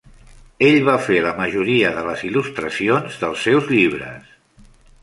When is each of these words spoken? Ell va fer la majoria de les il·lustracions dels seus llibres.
Ell 0.69 0.77
va 0.87 0.95
fer 1.07 1.17
la 1.25 1.33
majoria 1.41 1.91
de 1.99 2.07
les 2.09 2.25
il·lustracions 2.31 3.21
dels 3.27 3.47
seus 3.51 3.73
llibres. 3.77 4.35